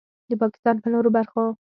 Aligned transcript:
د 0.29 0.33
پاکستان 0.41 0.75
په 0.83 0.87
نورو 0.93 1.09
برخو 1.17 1.43